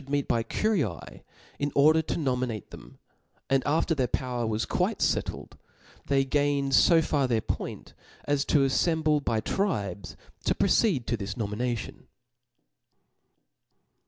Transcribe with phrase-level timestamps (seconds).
[0.09, 1.23] meet by curiae
[1.59, 2.97] in order to nominate them j
[3.51, 5.59] and *J^] *"^ after their power was quite fettled,
[6.07, 7.93] they gained (')(')See fo far their point
[8.25, 10.71] as to afiemblc by tribes to pro SaHcj^n.
[10.71, 12.07] ceed to this nomination.